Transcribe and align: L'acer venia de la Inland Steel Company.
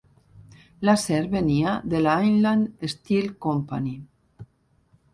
L'acer 0.89 1.19
venia 1.35 1.75
de 1.95 2.03
la 2.07 2.17
Inland 2.33 2.89
Steel 2.97 3.31
Company. 3.49 3.97